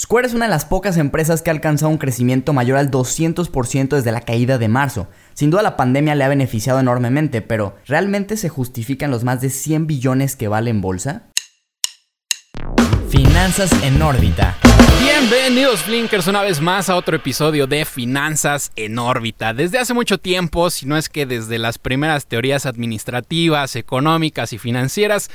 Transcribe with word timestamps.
Square 0.00 0.28
es 0.28 0.32
una 0.32 0.46
de 0.46 0.50
las 0.50 0.64
pocas 0.64 0.96
empresas 0.96 1.42
que 1.42 1.50
ha 1.50 1.52
alcanzado 1.52 1.90
un 1.90 1.98
crecimiento 1.98 2.54
mayor 2.54 2.78
al 2.78 2.90
200% 2.90 3.88
desde 3.88 4.12
la 4.12 4.22
caída 4.22 4.56
de 4.56 4.66
marzo. 4.66 5.08
Sin 5.34 5.50
duda 5.50 5.60
la 5.60 5.76
pandemia 5.76 6.14
le 6.14 6.24
ha 6.24 6.28
beneficiado 6.28 6.80
enormemente, 6.80 7.42
pero 7.42 7.76
¿realmente 7.86 8.38
se 8.38 8.48
justifican 8.48 9.10
los 9.10 9.24
más 9.24 9.42
de 9.42 9.50
100 9.50 9.86
billones 9.86 10.36
que 10.36 10.48
vale 10.48 10.70
en 10.70 10.80
bolsa? 10.80 11.28
Finanzas 13.10 13.70
en 13.84 14.00
órbita. 14.00 14.56
Bienvenidos 15.02 15.82
Flinkers 15.82 16.28
una 16.28 16.40
vez 16.40 16.62
más 16.62 16.88
a 16.88 16.96
otro 16.96 17.16
episodio 17.16 17.66
de 17.66 17.84
Finanzas 17.84 18.72
en 18.76 18.98
órbita. 18.98 19.52
Desde 19.52 19.78
hace 19.78 19.92
mucho 19.92 20.16
tiempo, 20.16 20.70
si 20.70 20.86
no 20.86 20.96
es 20.96 21.10
que 21.10 21.26
desde 21.26 21.58
las 21.58 21.76
primeras 21.76 22.26
teorías 22.26 22.64
administrativas, 22.64 23.76
económicas 23.76 24.54
y 24.54 24.58
financieras, 24.58 25.30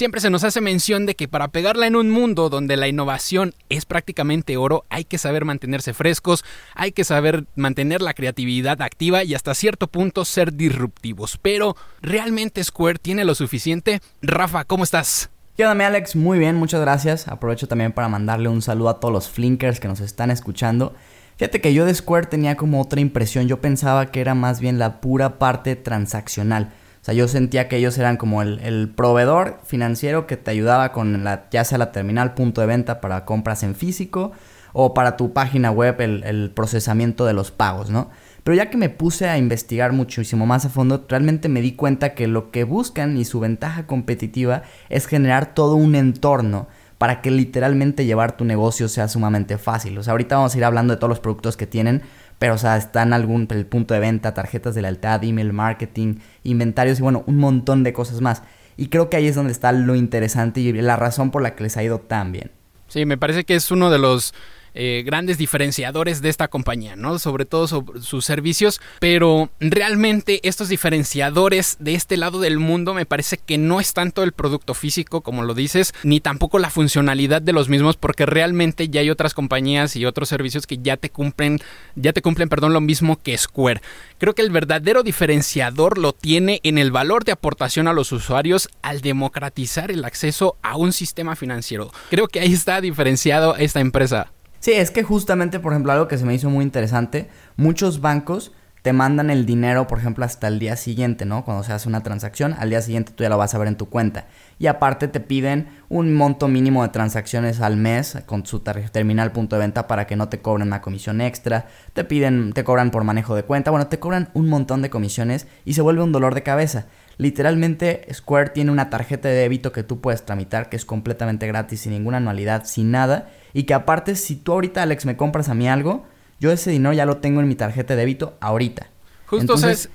Siempre 0.00 0.22
se 0.22 0.30
nos 0.30 0.44
hace 0.44 0.62
mención 0.62 1.04
de 1.04 1.14
que 1.14 1.28
para 1.28 1.48
pegarla 1.48 1.86
en 1.86 1.94
un 1.94 2.08
mundo 2.08 2.48
donde 2.48 2.78
la 2.78 2.88
innovación 2.88 3.52
es 3.68 3.84
prácticamente 3.84 4.56
oro, 4.56 4.86
hay 4.88 5.04
que 5.04 5.18
saber 5.18 5.44
mantenerse 5.44 5.92
frescos, 5.92 6.42
hay 6.74 6.92
que 6.92 7.04
saber 7.04 7.44
mantener 7.54 8.00
la 8.00 8.14
creatividad 8.14 8.80
activa 8.80 9.24
y 9.24 9.34
hasta 9.34 9.54
cierto 9.54 9.88
punto 9.88 10.24
ser 10.24 10.54
disruptivos. 10.54 11.36
Pero, 11.42 11.76
¿realmente 12.00 12.64
Square 12.64 12.98
tiene 12.98 13.26
lo 13.26 13.34
suficiente? 13.34 14.00
Rafa, 14.22 14.64
¿cómo 14.64 14.84
estás? 14.84 15.28
¿Qué 15.54 15.66
onda, 15.66 15.86
Alex? 15.86 16.16
Muy 16.16 16.38
bien, 16.38 16.56
muchas 16.56 16.80
gracias. 16.80 17.28
Aprovecho 17.28 17.68
también 17.68 17.92
para 17.92 18.08
mandarle 18.08 18.48
un 18.48 18.62
saludo 18.62 18.88
a 18.88 19.00
todos 19.00 19.12
los 19.12 19.28
flinkers 19.28 19.80
que 19.80 19.88
nos 19.88 20.00
están 20.00 20.30
escuchando. 20.30 20.94
Fíjate 21.36 21.60
que 21.60 21.74
yo 21.74 21.84
de 21.84 21.94
Square 21.94 22.28
tenía 22.28 22.56
como 22.56 22.80
otra 22.80 23.02
impresión, 23.02 23.48
yo 23.48 23.60
pensaba 23.60 24.10
que 24.10 24.22
era 24.22 24.34
más 24.34 24.60
bien 24.60 24.78
la 24.78 25.02
pura 25.02 25.38
parte 25.38 25.76
transaccional. 25.76 26.72
Yo 27.12 27.28
sentía 27.28 27.68
que 27.68 27.76
ellos 27.76 27.96
eran 27.98 28.16
como 28.16 28.42
el, 28.42 28.92
proveedor 28.94 29.60
financiero 29.64 30.26
que 30.26 30.36
te 30.36 30.50
ayudaba 30.50 30.92
con 30.92 31.24
la, 31.24 31.48
ya 31.50 31.64
sea 31.64 31.78
la 31.78 31.92
terminal 31.92 32.34
punto 32.34 32.60
de 32.60 32.66
venta 32.66 33.00
para 33.00 33.24
compras 33.24 33.62
en 33.62 33.74
físico 33.74 34.32
o 34.72 34.94
para 34.94 35.16
tu 35.16 35.32
página 35.32 35.70
web 35.70 36.00
el, 36.00 36.22
el 36.24 36.50
procesamiento 36.50 37.24
de 37.24 37.32
los 37.32 37.50
pagos, 37.50 37.90
¿no? 37.90 38.10
Pero 38.44 38.56
ya 38.56 38.70
que 38.70 38.76
me 38.76 38.88
puse 38.88 39.28
a 39.28 39.38
investigar 39.38 39.92
muchísimo 39.92 40.46
más 40.46 40.64
a 40.64 40.70
fondo, 40.70 41.04
realmente 41.08 41.48
me 41.48 41.60
di 41.60 41.72
cuenta 41.72 42.14
que 42.14 42.26
lo 42.26 42.50
que 42.50 42.64
buscan 42.64 43.16
y 43.16 43.24
su 43.24 43.40
ventaja 43.40 43.86
competitiva 43.86 44.62
es 44.88 45.06
generar 45.06 45.54
todo 45.54 45.74
un 45.74 45.94
entorno 45.94 46.68
para 47.00 47.22
que 47.22 47.30
literalmente 47.30 48.04
llevar 48.04 48.36
tu 48.36 48.44
negocio 48.44 48.86
sea 48.86 49.08
sumamente 49.08 49.56
fácil. 49.56 49.96
O 49.96 50.02
sea, 50.02 50.12
ahorita 50.12 50.36
vamos 50.36 50.54
a 50.54 50.58
ir 50.58 50.64
hablando 50.66 50.92
de 50.92 50.98
todos 50.98 51.08
los 51.08 51.20
productos 51.20 51.56
que 51.56 51.66
tienen, 51.66 52.02
pero 52.40 52.54
o 52.54 52.58
sea, 52.58 52.78
están 52.78 53.12
algún 53.12 53.46
el 53.50 53.66
punto 53.66 53.92
de 53.92 54.00
venta, 54.00 54.32
tarjetas 54.32 54.74
de 54.74 54.80
lealtad, 54.80 55.22
email 55.22 55.52
marketing, 55.52 56.14
inventarios 56.42 56.98
y 56.98 57.02
bueno, 57.02 57.22
un 57.26 57.36
montón 57.36 57.84
de 57.84 57.92
cosas 57.92 58.22
más. 58.22 58.42
Y 58.78 58.86
creo 58.86 59.10
que 59.10 59.18
ahí 59.18 59.26
es 59.26 59.34
donde 59.34 59.52
está 59.52 59.72
lo 59.72 59.94
interesante 59.94 60.60
y 60.60 60.72
la 60.72 60.96
razón 60.96 61.30
por 61.32 61.42
la 61.42 61.54
que 61.54 61.64
les 61.64 61.76
ha 61.76 61.82
ido 61.82 61.98
tan 61.98 62.32
bien. 62.32 62.50
Sí, 62.88 63.04
me 63.04 63.18
parece 63.18 63.44
que 63.44 63.56
es 63.56 63.70
uno 63.70 63.90
de 63.90 63.98
los 63.98 64.32
eh, 64.74 65.02
grandes 65.04 65.38
diferenciadores 65.38 66.22
de 66.22 66.28
esta 66.28 66.48
compañía, 66.48 66.96
¿no? 66.96 67.18
Sobre 67.18 67.44
todo 67.44 67.66
sus 68.00 68.24
servicios, 68.24 68.80
pero 68.98 69.50
realmente 69.60 70.40
estos 70.42 70.68
diferenciadores 70.68 71.76
de 71.80 71.94
este 71.94 72.16
lado 72.16 72.40
del 72.40 72.58
mundo 72.58 72.94
me 72.94 73.06
parece 73.06 73.38
que 73.38 73.58
no 73.58 73.80
es 73.80 73.94
tanto 73.94 74.22
el 74.22 74.32
producto 74.32 74.74
físico, 74.74 75.20
como 75.20 75.42
lo 75.42 75.54
dices, 75.54 75.92
ni 76.02 76.20
tampoco 76.20 76.58
la 76.58 76.70
funcionalidad 76.70 77.42
de 77.42 77.52
los 77.52 77.68
mismos, 77.68 77.96
porque 77.96 78.26
realmente 78.26 78.88
ya 78.88 79.00
hay 79.00 79.10
otras 79.10 79.34
compañías 79.34 79.96
y 79.96 80.06
otros 80.06 80.28
servicios 80.28 80.66
que 80.66 80.78
ya 80.78 80.96
te 80.96 81.10
cumplen, 81.10 81.58
ya 81.96 82.12
te 82.12 82.22
cumplen, 82.22 82.48
perdón, 82.48 82.72
lo 82.72 82.80
mismo 82.80 83.16
que 83.16 83.36
Square. 83.36 83.80
Creo 84.18 84.34
que 84.34 84.42
el 84.42 84.50
verdadero 84.50 85.02
diferenciador 85.02 85.98
lo 85.98 86.12
tiene 86.12 86.60
en 86.62 86.78
el 86.78 86.90
valor 86.90 87.24
de 87.24 87.32
aportación 87.32 87.88
a 87.88 87.92
los 87.92 88.12
usuarios 88.12 88.68
al 88.82 89.00
democratizar 89.00 89.90
el 89.90 90.04
acceso 90.04 90.56
a 90.62 90.76
un 90.76 90.92
sistema 90.92 91.36
financiero. 91.36 91.90
Creo 92.10 92.28
que 92.28 92.40
ahí 92.40 92.52
está 92.52 92.80
diferenciado 92.80 93.56
esta 93.56 93.80
empresa. 93.80 94.30
Sí, 94.60 94.72
es 94.72 94.90
que 94.90 95.02
justamente, 95.02 95.58
por 95.58 95.72
ejemplo, 95.72 95.92
algo 95.92 96.06
que 96.06 96.18
se 96.18 96.26
me 96.26 96.34
hizo 96.34 96.50
muy 96.50 96.64
interesante, 96.64 97.28
muchos 97.56 98.02
bancos 98.02 98.52
te 98.82 98.92
mandan 98.92 99.30
el 99.30 99.44
dinero, 99.44 99.86
por 99.86 99.98
ejemplo, 99.98 100.24
hasta 100.24 100.48
el 100.48 100.58
día 100.58 100.76
siguiente, 100.76 101.26
¿no? 101.26 101.44
Cuando 101.44 101.62
se 101.64 101.72
hace 101.72 101.88
una 101.88 102.02
transacción, 102.02 102.54
al 102.58 102.70
día 102.70 102.80
siguiente 102.80 103.12
tú 103.14 103.22
ya 103.22 103.28
lo 103.28 103.36
vas 103.36 103.54
a 103.54 103.58
ver 103.58 103.68
en 103.68 103.76
tu 103.76 103.90
cuenta. 103.90 104.26
Y 104.58 104.68
aparte 104.68 105.08
te 105.08 105.20
piden 105.20 105.68
un 105.88 106.14
monto 106.14 106.48
mínimo 106.48 106.82
de 106.82 106.88
transacciones 106.88 107.60
al 107.60 107.76
mes 107.76 108.18
con 108.26 108.46
su 108.46 108.60
terminal 108.60 109.32
punto 109.32 109.56
de 109.56 109.60
venta 109.60 109.86
para 109.86 110.06
que 110.06 110.16
no 110.16 110.28
te 110.28 110.40
cobren 110.40 110.68
una 110.68 110.80
comisión 110.80 111.20
extra. 111.20 111.66
Te 111.92 112.04
piden, 112.04 112.52
te 112.52 112.64
cobran 112.64 112.90
por 112.90 113.04
manejo 113.04 113.34
de 113.34 113.42
cuenta. 113.42 113.70
Bueno, 113.70 113.88
te 113.88 113.98
cobran 113.98 114.30
un 114.34 114.48
montón 114.48 114.80
de 114.82 114.90
comisiones 114.90 115.46
y 115.64 115.74
se 115.74 115.82
vuelve 115.82 116.02
un 116.02 116.12
dolor 116.12 116.34
de 116.34 116.42
cabeza. 116.42 116.86
Literalmente 117.20 118.06
Square 118.12 118.50
tiene 118.50 118.70
una 118.70 118.88
tarjeta 118.88 119.28
de 119.28 119.34
débito 119.34 119.72
que 119.72 119.82
tú 119.82 120.00
puedes 120.00 120.24
tramitar 120.24 120.70
que 120.70 120.76
es 120.76 120.86
completamente 120.86 121.46
gratis, 121.46 121.80
sin 121.82 121.92
ninguna 121.92 122.16
anualidad, 122.16 122.64
sin 122.64 122.90
nada 122.90 123.30
y 123.52 123.64
que 123.64 123.74
aparte, 123.74 124.14
si 124.14 124.36
tú 124.36 124.52
ahorita, 124.52 124.82
Alex, 124.82 125.04
me 125.04 125.18
compras 125.18 125.50
a 125.50 125.54
mí 125.54 125.68
algo, 125.68 126.06
yo 126.38 126.50
ese 126.50 126.70
dinero 126.70 126.94
ya 126.94 127.04
lo 127.04 127.18
tengo 127.18 127.40
en 127.40 127.48
mi 127.48 127.56
tarjeta 127.56 127.94
de 127.94 128.00
débito 128.00 128.38
ahorita. 128.40 128.86
Justo, 129.26 129.58
¿sabes? 129.58 129.90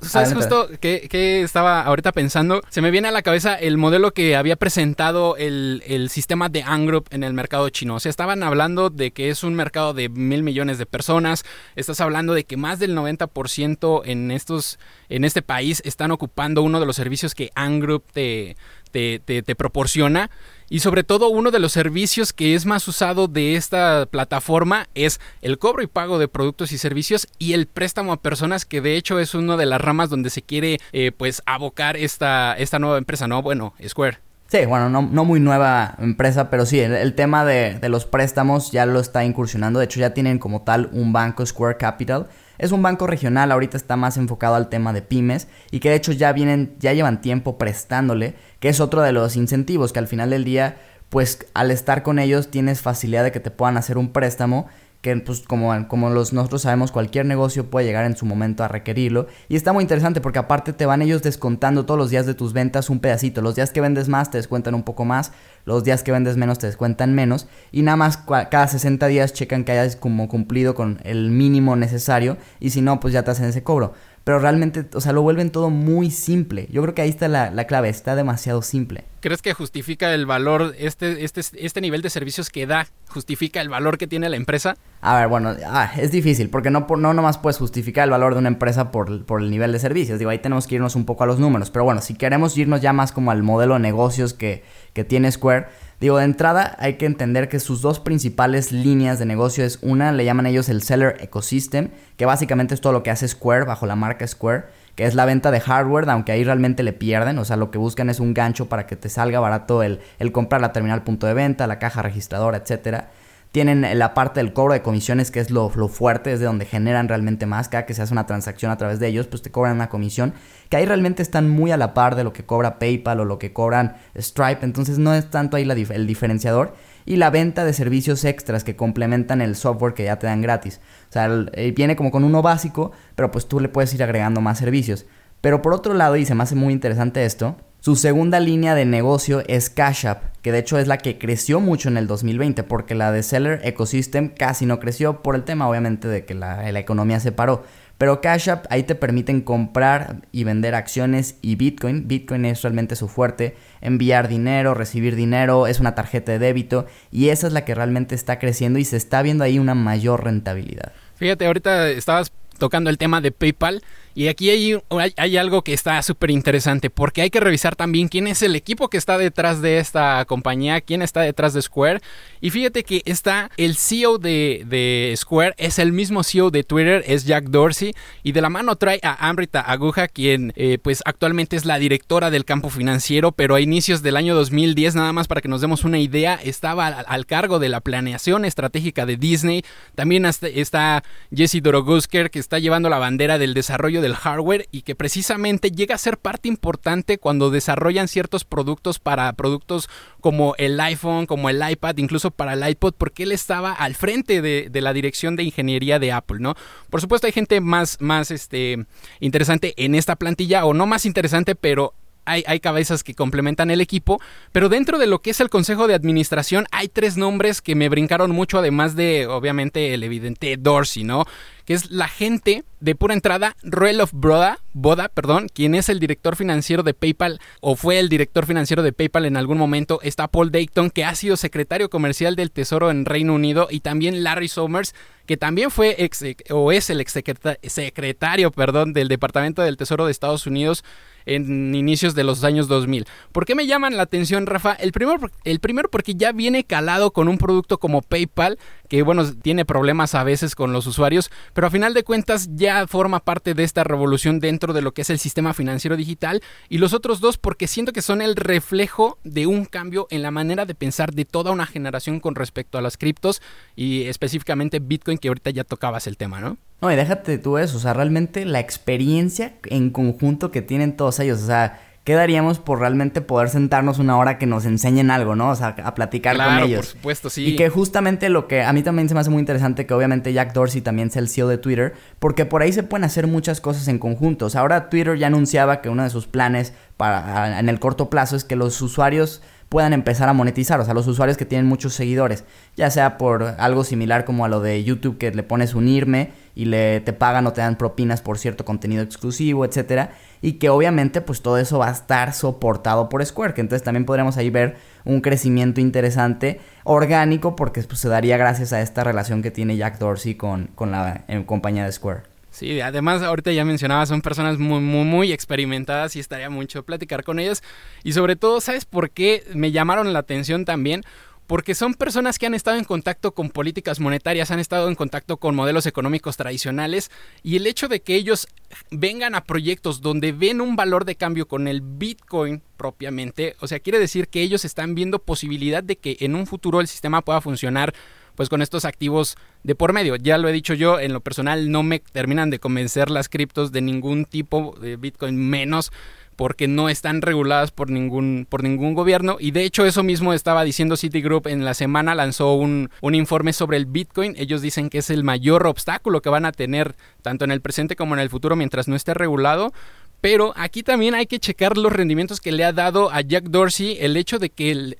¿Sabes 0.00 0.32
justo 0.32 0.68
que, 0.80 1.42
estaba 1.42 1.82
ahorita 1.82 2.12
pensando? 2.12 2.62
Se 2.70 2.80
me 2.80 2.90
viene 2.90 3.08
a 3.08 3.10
la 3.10 3.22
cabeza 3.22 3.54
el 3.54 3.76
modelo 3.76 4.12
que 4.12 4.34
había 4.36 4.56
presentado 4.56 5.36
el, 5.36 5.82
el, 5.86 6.08
sistema 6.08 6.48
de 6.48 6.62
Angroup 6.62 7.08
en 7.10 7.22
el 7.22 7.34
mercado 7.34 7.68
chino. 7.68 7.96
O 7.96 8.00
sea, 8.00 8.10
estaban 8.10 8.42
hablando 8.42 8.88
de 8.88 9.10
que 9.10 9.28
es 9.28 9.44
un 9.44 9.54
mercado 9.54 9.92
de 9.92 10.08
mil 10.08 10.42
millones 10.42 10.78
de 10.78 10.86
personas. 10.86 11.44
Estás 11.74 12.00
hablando 12.00 12.32
de 12.32 12.44
que 12.44 12.56
más 12.56 12.78
del 12.78 12.96
90% 12.96 14.02
en, 14.04 14.30
estos, 14.30 14.78
en 15.08 15.24
este 15.24 15.42
país 15.42 15.82
están 15.84 16.10
ocupando 16.10 16.62
uno 16.62 16.80
de 16.80 16.86
los 16.86 16.96
servicios 16.96 17.34
que 17.34 17.50
Angroup 17.54 18.04
te, 18.12 18.56
te, 18.96 19.54
proporciona. 19.54 20.30
Y 20.68 20.80
sobre 20.80 21.04
todo 21.04 21.28
uno 21.28 21.50
de 21.52 21.60
los 21.60 21.72
servicios 21.72 22.32
que 22.32 22.54
es 22.54 22.66
más 22.66 22.88
usado 22.88 23.28
de 23.28 23.54
esta 23.54 24.06
plataforma 24.06 24.88
es 24.94 25.20
el 25.40 25.58
cobro 25.58 25.82
y 25.82 25.86
pago 25.86 26.18
de 26.18 26.26
productos 26.26 26.72
y 26.72 26.78
servicios 26.78 27.28
y 27.38 27.52
el 27.52 27.66
préstamo 27.66 28.12
a 28.12 28.20
personas 28.20 28.64
que 28.64 28.80
de 28.80 28.96
hecho 28.96 29.20
es 29.20 29.34
una 29.34 29.56
de 29.56 29.66
las 29.66 29.80
ramas 29.80 30.10
donde 30.10 30.30
se 30.30 30.42
quiere 30.42 30.78
eh, 30.92 31.12
pues 31.16 31.40
abocar 31.46 31.96
esta, 31.96 32.54
esta 32.54 32.80
nueva 32.80 32.98
empresa, 32.98 33.28
¿no? 33.28 33.42
Bueno, 33.42 33.74
Square. 33.86 34.18
Sí, 34.48 34.64
bueno, 34.64 34.88
no, 34.88 35.02
no 35.02 35.24
muy 35.24 35.40
nueva 35.40 35.96
empresa, 35.98 36.50
pero 36.50 36.66
sí, 36.66 36.78
el, 36.78 37.14
tema 37.14 37.44
de, 37.44 37.80
los 37.88 38.06
préstamos 38.06 38.70
ya 38.70 38.86
lo 38.86 39.00
está 39.00 39.24
incursionando. 39.24 39.80
De 39.80 39.86
hecho, 39.86 39.98
ya 39.98 40.14
tienen 40.14 40.38
como 40.38 40.62
tal 40.62 40.88
un 40.92 41.12
banco 41.12 41.44
Square 41.44 41.78
Capital. 41.78 42.28
Es 42.58 42.72
un 42.72 42.82
banco 42.82 43.06
regional, 43.06 43.52
ahorita 43.52 43.76
está 43.76 43.96
más 43.96 44.16
enfocado 44.16 44.54
al 44.54 44.68
tema 44.68 44.92
de 44.92 45.02
pymes 45.02 45.48
y 45.70 45.80
que 45.80 45.90
de 45.90 45.96
hecho 45.96 46.12
ya 46.12 46.32
vienen, 46.32 46.76
ya 46.78 46.92
llevan 46.92 47.20
tiempo 47.20 47.58
prestándole 47.58 48.34
que 48.60 48.68
es 48.68 48.80
otro 48.80 49.02
de 49.02 49.12
los 49.12 49.36
incentivos, 49.36 49.92
que 49.92 49.98
al 49.98 50.08
final 50.08 50.30
del 50.30 50.44
día, 50.44 50.76
pues 51.08 51.46
al 51.54 51.70
estar 51.70 52.02
con 52.02 52.18
ellos 52.18 52.50
tienes 52.50 52.80
facilidad 52.80 53.24
de 53.24 53.32
que 53.32 53.40
te 53.40 53.50
puedan 53.50 53.76
hacer 53.76 53.98
un 53.98 54.12
préstamo 54.12 54.68
que 55.00 55.16
pues 55.16 55.40
como, 55.40 55.88
como 55.88 56.10
los, 56.10 56.32
nosotros 56.32 56.62
sabemos 56.62 56.92
cualquier 56.92 57.26
negocio 57.26 57.70
puede 57.70 57.86
llegar 57.86 58.04
en 58.04 58.16
su 58.16 58.26
momento 58.26 58.64
a 58.64 58.68
requerirlo 58.68 59.26
y 59.48 59.56
está 59.56 59.72
muy 59.72 59.82
interesante 59.82 60.20
porque 60.20 60.38
aparte 60.38 60.72
te 60.72 60.86
van 60.86 61.02
ellos 61.02 61.22
descontando 61.22 61.86
todos 61.86 61.98
los 61.98 62.10
días 62.10 62.26
de 62.26 62.34
tus 62.34 62.52
ventas 62.52 62.90
un 62.90 63.00
pedacito, 63.00 63.42
los 63.42 63.54
días 63.54 63.70
que 63.70 63.80
vendes 63.80 64.08
más 64.08 64.30
te 64.30 64.38
descuentan 64.38 64.74
un 64.74 64.82
poco 64.82 65.04
más, 65.04 65.32
los 65.64 65.84
días 65.84 66.02
que 66.02 66.12
vendes 66.12 66.36
menos 66.36 66.58
te 66.58 66.66
descuentan 66.66 67.14
menos 67.14 67.46
y 67.72 67.82
nada 67.82 67.96
más 67.96 68.16
cada 68.16 68.66
60 68.66 69.06
días 69.06 69.32
checan 69.32 69.64
que 69.64 69.72
hayas 69.72 69.96
como 69.96 70.28
cumplido 70.28 70.74
con 70.74 71.00
el 71.04 71.30
mínimo 71.30 71.76
necesario 71.76 72.36
y 72.58 72.70
si 72.70 72.80
no 72.80 72.98
pues 73.00 73.14
ya 73.14 73.22
te 73.22 73.30
hacen 73.30 73.46
ese 73.46 73.62
cobro 73.62 73.94
pero 74.26 74.40
realmente, 74.40 74.84
o 74.92 75.00
sea, 75.00 75.12
lo 75.12 75.22
vuelven 75.22 75.50
todo 75.50 75.70
muy 75.70 76.10
simple. 76.10 76.66
Yo 76.72 76.82
creo 76.82 76.96
que 76.96 77.02
ahí 77.02 77.10
está 77.10 77.28
la, 77.28 77.64
clave, 77.68 77.88
está 77.88 78.16
demasiado 78.16 78.60
simple. 78.60 79.04
¿Crees 79.20 79.42
que 79.42 79.54
justifica 79.54 80.12
el 80.14 80.26
valor, 80.26 80.74
este, 80.78 81.24
este, 81.24 81.40
este 81.40 81.80
nivel 81.80 82.02
de 82.02 82.10
servicios 82.10 82.50
que 82.50 82.66
da, 82.66 82.86
justifica 83.08 83.60
el 83.60 83.68
valor 83.68 83.98
que 83.98 84.06
tiene 84.06 84.28
la 84.28 84.36
empresa? 84.36 84.76
A 85.00 85.18
ver, 85.18 85.28
bueno, 85.28 85.54
ah, 85.66 85.92
es 85.96 86.12
difícil, 86.12 86.50
porque 86.50 86.70
no, 86.70 86.86
no 86.88 87.14
nomás 87.14 87.38
puedes 87.38 87.58
justificar 87.58 88.04
el 88.04 88.10
valor 88.10 88.34
de 88.34 88.40
una 88.40 88.48
empresa 88.48 88.90
por, 88.90 89.24
por 89.24 89.40
el 89.40 89.50
nivel 89.50 89.72
de 89.72 89.78
servicios. 89.78 90.18
Digo, 90.18 90.30
ahí 90.30 90.38
tenemos 90.38 90.66
que 90.66 90.76
irnos 90.76 90.96
un 90.96 91.04
poco 91.04 91.24
a 91.24 91.26
los 91.26 91.38
números. 91.38 91.70
Pero 91.70 91.84
bueno, 91.84 92.00
si 92.00 92.14
queremos 92.14 92.56
irnos 92.56 92.80
ya 92.80 92.92
más 92.92 93.12
como 93.12 93.30
al 93.30 93.42
modelo 93.42 93.74
de 93.74 93.80
negocios 93.80 94.34
que, 94.34 94.62
que 94.92 95.04
tiene 95.04 95.30
Square, 95.32 95.66
Digo, 95.98 96.18
de 96.18 96.24
entrada 96.24 96.76
hay 96.78 96.94
que 96.94 97.06
entender 97.06 97.48
que 97.48 97.58
sus 97.58 97.80
dos 97.80 98.00
principales 98.00 98.70
líneas 98.70 99.18
de 99.18 99.24
negocio 99.24 99.64
es 99.64 99.78
una, 99.80 100.12
le 100.12 100.26
llaman 100.26 100.44
ellos 100.44 100.68
el 100.68 100.82
Seller 100.82 101.16
Ecosystem, 101.20 101.88
que 102.18 102.26
básicamente 102.26 102.74
es 102.74 102.82
todo 102.82 102.92
lo 102.92 103.02
que 103.02 103.10
hace 103.10 103.26
Square 103.26 103.64
bajo 103.64 103.86
la 103.86 103.96
marca 103.96 104.26
Square, 104.26 104.64
que 104.96 105.04
es 105.04 105.14
la 105.14 105.26
venta 105.26 105.50
de 105.50 105.60
hardware, 105.60 106.08
aunque 106.10 106.32
ahí 106.32 106.42
realmente 106.42 106.82
le 106.82 106.92
pierden, 106.92 107.38
o 107.38 107.44
sea, 107.44 107.56
lo 107.56 107.70
que 107.70 107.78
buscan 107.78 108.10
es 108.10 108.18
un 108.18 108.34
gancho 108.34 108.68
para 108.68 108.86
que 108.86 108.96
te 108.96 109.08
salga 109.08 109.38
barato 109.38 109.82
el, 109.82 110.00
el 110.18 110.32
comprar 110.32 110.60
la 110.60 110.72
terminal 110.72 111.04
punto 111.04 111.26
de 111.26 111.34
venta, 111.34 111.66
la 111.66 111.78
caja 111.78 112.02
registradora, 112.02 112.56
etcétera. 112.56 113.10
Tienen 113.52 113.98
la 113.98 114.12
parte 114.12 114.40
del 114.40 114.52
cobro 114.52 114.74
de 114.74 114.82
comisiones, 114.82 115.30
que 115.30 115.40
es 115.40 115.50
lo, 115.50 115.70
fuerte, 115.70 116.32
es 116.32 116.40
de 116.40 116.46
donde 116.46 116.66
generan 116.66 117.08
realmente 117.08 117.46
más. 117.46 117.68
Cada 117.68 117.86
que 117.86 117.94
se 117.94 118.02
hace 118.02 118.12
una 118.12 118.26
transacción 118.26 118.70
a 118.70 118.76
través 118.76 118.98
de 119.00 119.06
ellos, 119.06 119.28
pues 119.28 119.40
te 119.40 119.50
cobran 119.50 119.76
una 119.76 119.88
comisión. 119.88 120.34
Que 120.68 120.76
ahí 120.76 120.84
realmente 120.84 121.22
están 121.22 121.48
muy 121.48 121.70
a 121.70 121.78
la 121.78 121.94
par 121.94 122.16
de 122.16 122.24
lo 122.24 122.34
que 122.34 122.44
cobra 122.44 122.78
PayPal 122.78 123.20
o 123.20 123.24
lo 123.24 123.38
que 123.38 123.54
cobran 123.54 123.96
Stripe. 124.14 124.62
Entonces 124.62 124.98
no 124.98 125.14
es 125.14 125.30
tanto 125.30 125.56
ahí 125.56 125.62
el 125.62 126.06
diferenciador. 126.06 126.74
Y 127.06 127.16
la 127.16 127.30
venta 127.30 127.64
de 127.64 127.72
servicios 127.72 128.24
extras 128.24 128.64
que 128.64 128.76
complementan 128.76 129.40
el 129.40 129.56
software 129.56 129.94
que 129.94 130.04
ya 130.04 130.18
te 130.18 130.26
dan 130.26 130.42
gratis. 130.42 130.80
O 131.08 131.12
sea, 131.12 131.30
eh, 131.52 131.72
viene 131.74 131.96
como 131.96 132.10
con 132.10 132.24
uno 132.24 132.42
básico, 132.42 132.92
pero 133.14 133.30
pues 133.30 133.46
tú 133.46 133.60
le 133.60 133.68
puedes 133.68 133.94
ir 133.94 134.02
agregando 134.02 134.40
más 134.42 134.58
servicios. 134.58 135.06
Pero 135.40 135.62
por 135.62 135.72
otro 135.72 135.94
lado, 135.94 136.16
y 136.16 136.26
se 136.26 136.34
me 136.34 136.42
hace 136.42 136.56
muy 136.56 136.72
interesante 136.72 137.24
esto, 137.24 137.56
Su 137.86 137.94
segunda 137.94 138.40
línea 138.40 138.74
de 138.74 138.84
negocio 138.84 139.44
es 139.46 139.70
Cash 139.70 140.08
App, 140.08 140.34
que 140.42 140.50
de 140.50 140.58
hecho 140.58 140.76
es 140.76 140.88
la 140.88 140.98
que 140.98 141.18
creció 141.18 141.60
mucho 141.60 141.88
en 141.88 141.96
el 141.96 142.08
2020, 142.08 142.64
porque 142.64 142.96
la 142.96 143.12
de 143.12 143.22
Seller 143.22 143.60
Ecosystem 143.62 144.28
casi 144.28 144.66
no 144.66 144.80
creció 144.80 145.22
por 145.22 145.36
el 145.36 145.44
tema 145.44 145.68
obviamente 145.68 146.08
de 146.08 146.24
que 146.24 146.34
la, 146.34 146.68
economía 146.68 147.20
se 147.20 147.30
paró. 147.30 147.62
Pero 147.96 148.20
Cash 148.20 148.50
App 148.50 148.66
ahí 148.70 148.82
te 148.82 148.96
permiten 148.96 149.40
comprar 149.40 150.22
y 150.32 150.42
vender 150.42 150.74
acciones 150.74 151.36
y 151.42 151.54
Bitcoin. 151.54 152.08
Bitcoin 152.08 152.44
es 152.46 152.60
realmente 152.62 152.96
su 152.96 153.06
fuerte. 153.06 153.54
Enviar 153.80 154.26
dinero, 154.26 154.74
recibir 154.74 155.14
dinero, 155.14 155.68
es 155.68 155.78
una 155.78 155.94
tarjeta 155.94 156.32
de 156.32 156.40
débito 156.40 156.86
y 157.12 157.28
esa 157.28 157.46
es 157.46 157.52
la 157.52 157.64
que 157.64 157.76
realmente 157.76 158.16
está 158.16 158.40
creciendo 158.40 158.80
y 158.80 158.84
se 158.84 158.96
está 158.96 159.22
viendo 159.22 159.44
ahí 159.44 159.60
una 159.60 159.76
mayor 159.76 160.24
rentabilidad. 160.24 160.90
Fíjate, 161.14 161.46
ahorita 161.46 161.88
estabas 161.90 162.32
tocando 162.58 162.90
el 162.90 162.98
tema 162.98 163.20
de 163.20 163.30
PayPal 163.30 163.80
y 164.16 164.28
aquí 164.28 164.48
hay, 164.48 164.80
hay, 165.18 165.36
algo 165.36 165.60
que 165.60 165.74
está 165.74 166.02
súper 166.02 166.30
interesante 166.30 166.88
porque 166.88 167.20
hay 167.20 167.28
que 167.28 167.38
revisar 167.38 167.76
también 167.76 168.08
quién 168.08 168.26
es 168.26 168.40
el 168.40 168.56
equipo 168.56 168.88
que 168.88 168.96
está 168.96 169.18
detrás 169.18 169.60
de 169.60 169.78
esta 169.78 170.24
compañía, 170.24 170.80
quién 170.80 171.02
está 171.02 171.20
detrás 171.20 171.52
de 171.52 171.60
Square. 171.60 172.00
Y 172.40 172.48
fíjate 172.48 172.82
que 172.82 173.02
está 173.04 173.50
el 173.58 173.76
CEO 173.76 174.16
de, 174.16 175.12
Square, 175.18 175.54
es 175.58 175.78
el 175.78 175.92
mismo 175.92 176.24
CEO 176.24 176.50
de 176.50 176.64
Twitter, 176.64 177.04
es 177.06 177.26
Jack 177.26 177.50
Dorsey. 177.50 177.92
Y 178.22 178.32
de 178.32 178.40
la 178.40 178.48
mano 178.48 178.76
trae 178.76 179.00
a 179.02 179.28
Amrita 179.28 179.60
Aguja, 179.60 180.08
quien 180.08 180.54
eh, 180.56 180.78
pues 180.80 181.02
actualmente 181.04 181.54
es 181.54 181.66
la 181.66 181.78
directora 181.78 182.30
del 182.30 182.46
campo 182.46 182.70
financiero, 182.70 183.32
pero 183.32 183.54
a 183.54 183.60
inicios 183.60 184.00
del 184.00 184.16
año 184.16 184.34
2010, 184.34 184.94
nada 184.94 185.12
más 185.12 185.28
para 185.28 185.42
que 185.42 185.48
nos 185.48 185.60
demos 185.60 185.84
una 185.84 185.98
idea, 185.98 186.40
estaba 186.42 186.86
al, 186.86 187.26
cargo 187.26 187.58
de 187.58 187.68
la 187.68 187.80
planeación 187.82 188.46
estratégica 188.46 189.04
de 189.04 189.18
Disney. 189.18 189.62
También 189.94 190.24
está 190.24 191.02
Jesse 191.34 191.62
Dorogusker, 191.62 192.30
que 192.30 192.38
está 192.38 192.58
llevando 192.58 192.88
la 192.88 192.98
bandera 192.98 193.36
del 193.36 193.52
desarrollo 193.52 194.00
de 194.00 194.05
del 194.06 194.14
hardware 194.14 194.68
y 194.70 194.82
que 194.82 194.94
precisamente 194.94 195.70
llega 195.70 195.96
a 195.96 195.98
ser 195.98 196.16
parte 196.16 196.48
importante 196.48 197.18
cuando 197.18 197.50
desarrollan 197.50 198.06
ciertos 198.06 198.44
productos 198.44 199.00
para 199.00 199.32
productos 199.32 199.88
como 200.20 200.54
el 200.58 200.78
iPhone, 200.80 201.26
como 201.26 201.50
el 201.50 201.60
iPad, 201.68 201.96
incluso 201.98 202.30
para 202.30 202.52
el 202.52 202.68
iPod, 202.68 202.94
porque 202.96 203.24
él 203.24 203.32
estaba 203.32 203.72
al 203.72 203.96
frente 203.96 204.42
de, 204.42 204.70
la 204.80 204.92
dirección 204.92 205.34
de 205.34 205.42
ingeniería 205.42 205.98
de 205.98 206.12
Apple, 206.12 206.38
¿no? 206.38 206.54
Por 206.88 207.00
supuesto 207.00 207.26
hay 207.26 207.32
gente 207.32 207.60
más, 207.60 208.00
más 208.00 208.30
este, 208.30 208.86
interesante 209.18 209.74
en 209.76 209.94
esta 209.96 210.14
plantilla, 210.14 210.64
o 210.64 210.74
no 210.74 210.86
más 210.86 211.04
interesante, 211.04 211.56
pero 211.56 211.94
hay, 212.24 212.44
hay, 212.46 212.60
cabezas 212.60 213.02
que 213.04 213.14
complementan 213.14 213.70
el 213.70 213.80
equipo, 213.80 214.20
pero 214.52 214.68
dentro 214.68 214.98
de 214.98 215.06
lo 215.06 215.20
que 215.20 215.30
es 215.30 215.40
el 215.40 215.48
consejo 215.48 215.86
de 215.86 215.94
administración 215.94 216.66
hay 216.72 216.88
tres 216.88 217.16
nombres 217.16 217.62
que 217.62 217.74
me 217.74 217.88
brincaron 217.88 218.32
mucho, 218.32 218.58
además 218.58 218.96
de 218.96 219.26
obviamente 219.26 219.94
el 219.94 220.02
evidente 220.02 220.56
Dorsey, 220.56 221.04
¿no? 221.04 221.24
Que 221.66 221.74
es 221.74 221.90
la 221.90 222.08
gente 222.08 222.64
de 222.80 222.94
pura 222.94 223.14
entrada, 223.14 223.56
Roel 223.62 224.00
of 224.00 224.10
Boda, 224.12 224.60
Boda, 224.72 225.08
perdón, 225.08 225.48
quien 225.52 225.74
es 225.74 225.88
el 225.88 225.98
director 225.98 226.36
financiero 226.36 226.82
de 226.82 226.94
PayPal 226.94 227.40
o 227.60 227.74
fue 227.74 227.98
el 227.98 228.08
director 228.08 228.46
financiero 228.46 228.82
de 228.82 228.92
PayPal 228.92 229.26
en 229.26 229.36
algún 229.36 229.58
momento, 229.58 229.98
está 230.02 230.28
Paul 230.28 230.52
Dayton, 230.52 230.90
que 230.90 231.04
ha 231.04 231.14
sido 231.14 231.36
secretario 231.36 231.90
comercial 231.90 232.36
del 232.36 232.50
Tesoro 232.52 232.90
en 232.90 233.04
Reino 233.04 233.34
Unido, 233.34 233.66
y 233.70 233.80
también 233.80 234.22
Larry 234.22 234.48
Summers, 234.48 234.94
que 235.26 235.36
también 235.36 235.70
fue 235.70 235.96
ex, 235.98 236.24
o 236.50 236.70
es 236.70 236.88
el 236.88 237.00
ex 237.00 237.18
secretario, 237.62 238.50
perdón, 238.52 238.92
del 238.92 239.08
Departamento 239.08 239.62
del 239.62 239.76
Tesoro 239.76 240.06
de 240.06 240.12
Estados 240.12 240.46
Unidos 240.46 240.84
en 241.26 241.74
inicios 241.74 242.14
de 242.14 242.22
los 242.22 242.44
años 242.44 242.68
2000. 242.68 243.06
¿Por 243.32 243.44
qué 243.44 243.56
me 243.56 243.66
llaman 243.66 243.96
la 243.96 244.04
atención, 244.04 244.46
Rafa? 244.46 244.74
El 244.74 244.92
primero, 244.92 245.28
el 245.42 245.58
primero 245.58 245.90
porque 245.90 246.14
ya 246.14 246.30
viene 246.30 246.62
calado 246.62 247.10
con 247.10 247.26
un 247.26 247.36
producto 247.36 247.78
como 247.78 248.00
PayPal, 248.00 248.58
que 248.88 249.02
bueno, 249.02 249.32
tiene 249.32 249.64
problemas 249.64 250.14
a 250.14 250.24
veces 250.24 250.54
con 250.54 250.72
los 250.72 250.86
usuarios, 250.86 251.30
pero 251.52 251.66
a 251.66 251.70
final 251.70 251.94
de 251.94 252.04
cuentas 252.04 252.48
ya 252.54 252.86
forma 252.86 253.20
parte 253.20 253.54
de 253.54 253.64
esta 253.64 253.84
revolución 253.84 254.40
dentro 254.40 254.72
de 254.72 254.82
lo 254.82 254.92
que 254.92 255.02
es 255.02 255.10
el 255.10 255.18
sistema 255.18 255.54
financiero 255.54 255.96
digital. 255.96 256.42
Y 256.68 256.78
los 256.78 256.92
otros 256.92 257.20
dos 257.20 257.38
porque 257.38 257.66
siento 257.66 257.92
que 257.92 258.02
son 258.02 258.22
el 258.22 258.36
reflejo 258.36 259.18
de 259.24 259.46
un 259.46 259.64
cambio 259.64 260.06
en 260.10 260.22
la 260.22 260.30
manera 260.30 260.66
de 260.66 260.74
pensar 260.74 261.12
de 261.12 261.24
toda 261.24 261.52
una 261.52 261.66
generación 261.66 262.20
con 262.20 262.34
respecto 262.34 262.78
a 262.78 262.82
las 262.82 262.96
criptos 262.96 263.42
y 263.74 264.04
específicamente 264.04 264.78
Bitcoin, 264.78 265.18
que 265.18 265.28
ahorita 265.28 265.50
ya 265.50 265.64
tocabas 265.64 266.06
el 266.06 266.16
tema, 266.16 266.40
¿no? 266.40 266.56
No, 266.80 266.92
y 266.92 266.96
déjate 266.96 267.38
tú 267.38 267.56
eso, 267.56 267.78
o 267.78 267.80
sea, 267.80 267.94
realmente 267.94 268.44
la 268.44 268.60
experiencia 268.60 269.54
en 269.64 269.90
conjunto 269.90 270.50
que 270.50 270.60
tienen 270.60 270.96
todos 270.96 271.18
ellos, 271.20 271.42
o 271.42 271.46
sea, 271.46 271.80
¿qué 272.06 272.14
daríamos 272.14 272.60
por 272.60 272.78
realmente 272.78 273.20
poder 273.20 273.48
sentarnos 273.48 273.98
una 273.98 274.16
hora 274.16 274.38
que 274.38 274.46
nos 274.46 274.64
enseñen 274.64 275.10
algo, 275.10 275.34
¿no? 275.34 275.50
O 275.50 275.56
sea, 275.56 275.74
a 275.82 275.94
platicar 275.96 276.36
con 276.36 276.58
ellos. 276.60 276.76
por 276.76 276.86
supuesto, 276.86 277.30
sí. 277.30 277.44
Y 277.44 277.56
que 277.56 277.68
justamente 277.68 278.28
lo 278.28 278.46
que 278.46 278.62
a 278.62 278.72
mí 278.72 278.84
también 278.84 279.08
se 279.08 279.14
me 279.14 279.20
hace 279.20 279.30
muy 279.30 279.40
interesante 279.40 279.86
que 279.86 279.92
obviamente 279.92 280.32
Jack 280.32 280.52
Dorsey 280.52 280.82
también 280.82 281.10
sea 281.10 281.20
el 281.20 281.28
CEO 281.28 281.48
de 281.48 281.58
Twitter, 281.58 281.94
porque 282.20 282.46
por 282.46 282.62
ahí 282.62 282.72
se 282.72 282.84
pueden 282.84 283.02
hacer 283.02 283.26
muchas 283.26 283.60
cosas 283.60 283.88
en 283.88 283.98
conjunto. 283.98 284.46
O 284.46 284.50
sea, 284.50 284.60
ahora 284.60 284.88
Twitter 284.88 285.18
ya 285.18 285.26
anunciaba 285.26 285.82
que 285.82 285.88
uno 285.88 286.04
de 286.04 286.10
sus 286.10 286.28
planes 286.28 286.74
para 286.96 287.58
en 287.58 287.68
el 287.68 287.80
corto 287.80 288.08
plazo 288.08 288.36
es 288.36 288.44
que 288.44 288.54
los 288.54 288.80
usuarios 288.80 289.42
puedan 289.68 289.92
empezar 289.92 290.28
a 290.28 290.32
monetizar, 290.32 290.80
o 290.80 290.84
sea, 290.84 290.94
los 290.94 291.06
usuarios 291.06 291.36
que 291.36 291.44
tienen 291.44 291.66
muchos 291.66 291.94
seguidores, 291.94 292.44
ya 292.76 292.90
sea 292.90 293.18
por 293.18 293.42
algo 293.58 293.84
similar 293.84 294.24
como 294.24 294.44
a 294.44 294.48
lo 294.48 294.60
de 294.60 294.84
YouTube 294.84 295.18
que 295.18 295.32
le 295.32 295.42
pones 295.42 295.74
unirme 295.74 296.30
y 296.54 296.66
le 296.66 297.00
te 297.00 297.12
pagan 297.12 297.46
o 297.46 297.52
te 297.52 297.60
dan 297.60 297.76
propinas 297.76 298.22
por 298.22 298.38
cierto 298.38 298.64
contenido 298.64 299.02
exclusivo, 299.02 299.64
etcétera, 299.64 300.10
y 300.40 300.54
que 300.54 300.70
obviamente 300.70 301.20
pues 301.20 301.42
todo 301.42 301.58
eso 301.58 301.78
va 301.78 301.88
a 301.88 301.92
estar 301.92 302.32
soportado 302.32 303.08
por 303.08 303.24
Square, 303.24 303.54
que 303.54 303.60
entonces 303.60 303.84
también 303.84 304.06
podríamos 304.06 304.36
ahí 304.36 304.50
ver 304.50 304.76
un 305.04 305.20
crecimiento 305.20 305.80
interesante 305.80 306.60
orgánico 306.84 307.56
porque 307.56 307.82
pues, 307.82 308.00
se 308.00 308.08
daría 308.08 308.36
gracias 308.36 308.72
a 308.72 308.80
esta 308.82 309.02
relación 309.02 309.42
que 309.42 309.50
tiene 309.50 309.76
Jack 309.76 309.98
Dorsey 309.98 310.36
con, 310.36 310.68
con 310.74 310.92
la 310.92 311.24
eh, 311.28 311.42
compañía 311.44 311.84
de 311.84 311.92
Square. 311.92 312.35
Sí, 312.56 312.80
además 312.80 313.20
ahorita 313.20 313.52
ya 313.52 313.66
mencionaba, 313.66 314.06
son 314.06 314.22
personas 314.22 314.58
muy, 314.58 314.80
muy, 314.80 315.04
muy 315.04 315.30
experimentadas 315.30 316.16
y 316.16 316.20
estaría 316.20 316.48
mucho 316.48 316.84
platicar 316.84 317.22
con 317.22 317.38
ellas. 317.38 317.62
Y 318.02 318.14
sobre 318.14 318.34
todo, 318.34 318.62
¿sabes 318.62 318.86
por 318.86 319.10
qué 319.10 319.44
me 319.52 319.72
llamaron 319.72 320.14
la 320.14 320.20
atención 320.20 320.64
también? 320.64 321.02
Porque 321.46 321.74
son 321.74 321.92
personas 321.92 322.38
que 322.38 322.46
han 322.46 322.54
estado 322.54 322.78
en 322.78 322.84
contacto 322.84 323.34
con 323.34 323.50
políticas 323.50 324.00
monetarias, 324.00 324.50
han 324.50 324.58
estado 324.58 324.88
en 324.88 324.94
contacto 324.94 325.36
con 325.36 325.54
modelos 325.54 325.84
económicos 325.84 326.38
tradicionales 326.38 327.10
y 327.42 327.56
el 327.56 327.66
hecho 327.66 327.88
de 327.88 328.00
que 328.00 328.14
ellos 328.14 328.48
vengan 328.90 329.34
a 329.34 329.44
proyectos 329.44 330.00
donde 330.00 330.32
ven 330.32 330.62
un 330.62 330.76
valor 330.76 331.04
de 331.04 331.16
cambio 331.16 331.46
con 331.46 331.68
el 331.68 331.82
Bitcoin 331.82 332.62
propiamente, 332.78 333.54
o 333.60 333.68
sea, 333.68 333.80
quiere 333.80 333.98
decir 333.98 334.28
que 334.28 334.40
ellos 334.40 334.64
están 334.64 334.94
viendo 334.94 335.18
posibilidad 335.18 335.84
de 335.84 335.96
que 335.96 336.16
en 336.20 336.34
un 336.34 336.46
futuro 336.46 336.80
el 336.80 336.88
sistema 336.88 337.20
pueda 337.20 337.42
funcionar 337.42 337.92
pues 338.36 338.48
con 338.48 338.62
estos 338.62 338.84
activos 338.84 339.36
de 339.64 339.74
por 339.74 339.92
medio. 339.92 340.16
Ya 340.16 340.38
lo 340.38 340.48
he 340.48 340.52
dicho 340.52 340.74
yo, 340.74 341.00
en 341.00 341.12
lo 341.12 341.20
personal 341.20 341.70
no 341.70 341.82
me 341.82 341.98
terminan 341.98 342.50
de 342.50 342.60
convencer 342.60 343.10
las 343.10 343.28
criptos 343.28 343.72
de 343.72 343.80
ningún 343.80 344.24
tipo 344.24 344.76
de 344.80 344.96
Bitcoin 344.96 345.36
menos 345.36 345.90
porque 346.36 346.68
no 346.68 346.88
están 346.88 347.22
reguladas 347.22 347.70
por 347.70 347.90
ningún, 347.90 348.46
por 348.48 348.62
ningún 348.62 348.94
gobierno. 348.94 349.38
Y 349.40 349.50
de 349.50 349.64
hecho 349.64 349.86
eso 349.86 350.02
mismo 350.02 350.32
estaba 350.32 350.64
diciendo 350.64 350.96
Citigroup 350.96 351.48
en 351.48 351.64
la 351.64 351.74
semana, 351.74 352.14
lanzó 352.14 352.54
un, 352.54 352.90
un, 353.00 353.14
informe 353.14 353.52
sobre 353.54 353.78
el 353.78 353.86
Bitcoin. 353.86 354.34
Ellos 354.36 354.60
dicen 354.60 354.90
que 354.90 354.98
es 354.98 355.10
el 355.10 355.24
mayor 355.24 355.66
obstáculo 355.66 356.20
que 356.20 356.28
van 356.28 356.44
a 356.44 356.52
tener 356.52 356.94
tanto 357.22 357.44
en 357.44 357.50
el 357.50 357.62
presente 357.62 357.96
como 357.96 358.14
en 358.14 358.20
el 358.20 358.30
futuro 358.30 358.54
mientras 358.54 358.86
no 358.86 358.94
esté 358.94 359.14
regulado. 359.14 359.72
Pero 360.20 360.52
aquí 360.56 360.82
también 360.82 361.14
hay 361.14 361.26
que 361.26 361.38
checar 361.38 361.76
los 361.76 361.92
rendimientos 361.92 362.40
que 362.40 362.52
le 362.52 362.64
ha 362.64 362.72
dado 362.72 363.10
a 363.12 363.20
Jack 363.20 363.44
Dorsey 363.44 363.98
el 364.00 364.16
hecho 364.16 364.38
de 364.38 364.50
que 364.50 364.96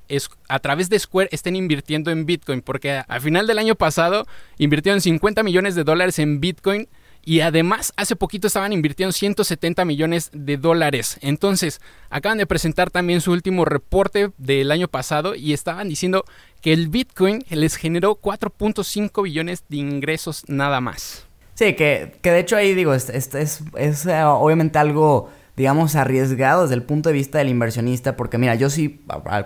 a 0.49 0.59
través 0.59 0.89
de 0.89 0.99
Square 0.99 1.31
estén 1.33 1.57
invirtiendo 1.57 2.11
en 2.11 2.27
Bitcoin, 2.27 2.63
porque 2.63 3.03
al 3.07 3.21
final 3.21 3.47
del 3.47 3.59
año 3.59 3.75
pasado 3.75 4.27
invirtieron 4.59 5.01
50 5.01 5.43
millones 5.43 5.75
de 5.75 5.85
dólares 5.85 6.19
en 6.19 6.41
Bitcoin 6.41 6.89
y 7.25 7.41
además 7.41 7.93
hace 7.97 8.15
poquito 8.15 8.47
estaban 8.47 8.73
invirtiendo 8.73 9.11
170 9.11 9.85
millones 9.85 10.31
de 10.33 10.59
dólares. 10.59 11.19
Entonces, 11.23 11.81
acaban 12.09 12.39
de 12.39 12.47
presentar 12.47 12.91
también 12.91 13.21
su 13.21 13.33
último 13.33 13.65
reporte 13.65 14.31
del 14.39 14.71
año 14.71 14.87
pasado 14.87 15.35
y 15.35 15.53
estaban 15.53 15.89
diciendo 15.89 16.25
que 16.63 16.73
el 16.73 16.89
Bitcoin 16.89 17.45
les 17.51 17.75
generó 17.75 18.15
4.5 18.15 19.25
billones 19.25 19.65
de 19.69 19.77
ingresos 19.77 20.45
nada 20.47 20.81
más. 20.81 21.26
Sí, 21.57 21.73
que, 21.73 22.13
que 22.21 22.31
de 22.31 22.41
hecho 22.41 22.55
ahí 22.55 22.75
digo, 22.75 22.93
es, 22.93 23.09
es, 23.09 23.35
es, 23.35 24.07
eh, 24.07 24.23
obviamente 24.25 24.79
algo, 24.79 25.31
digamos, 25.57 25.97
arriesgado 25.97 26.63
desde 26.63 26.75
el 26.75 26.83
punto 26.83 27.09
de 27.09 27.15
vista 27.15 27.39
del 27.39 27.49
inversionista, 27.49 28.15
porque 28.15 28.37
mira, 28.37 28.55
yo 28.57 28.69
sí, 28.69 29.01